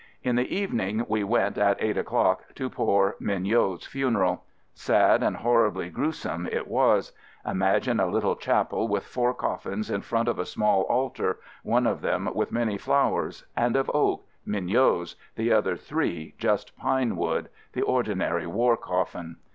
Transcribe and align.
In 0.23 0.35
the 0.35 0.49
evening 0.57 1.05
we 1.07 1.23
went, 1.23 1.59
at 1.59 1.77
eight 1.79 1.95
o'clock, 1.95 2.55
to 2.55 2.71
poor 2.71 3.15
Mignot's 3.19 3.85
funeral. 3.85 4.43
Sad 4.73 5.21
and 5.21 5.37
horribly 5.37 5.91
gruesome 5.91 6.47
it 6.51 6.67
was. 6.67 7.11
Imagine 7.45 7.99
a 7.99 8.07
little 8.09 8.35
chapel 8.35 8.87
with 8.87 9.05
four 9.05 9.35
coffins 9.35 9.91
in 9.91 10.01
front 10.01 10.27
of 10.27 10.39
a 10.39 10.45
small 10.47 10.81
altar— 10.89 11.37
one 11.63 11.85
of 11.85 12.01
them 12.01 12.27
with 12.33 12.51
many 12.51 12.79
flowers, 12.79 13.45
and 13.55 13.75
of 13.75 13.91
oak— 13.93 14.25
Mignot's— 14.43 15.17
the 15.35 15.51
other 15.53 15.75
three 15.75 16.33
just 16.39 16.75
pine 16.77 17.15
wood— 17.15 17.49
the 17.73 17.83
ordinary 17.83 18.47
war 18.47 18.75
coffin. 18.75 19.35